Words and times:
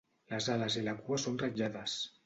Les 0.31 0.47
ales 0.53 0.77
i 0.81 0.83
la 0.89 0.97
cua 1.03 1.21
són 1.27 1.41
ratllades. 1.45 2.01